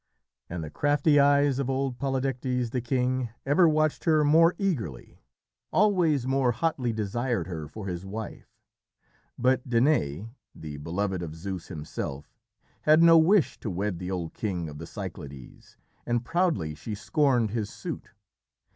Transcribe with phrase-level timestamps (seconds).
[0.49, 5.19] And the crafty eyes of old Polydectes, the king, ever watched her more eagerly,
[5.71, 8.47] always more hotly desired her for his wife.
[9.37, 12.33] But Danaë, the beloved of Zeus himself,
[12.81, 15.77] had no wish to wed the old king of the Cyclades,
[16.07, 18.09] and proudly she scorned his suit.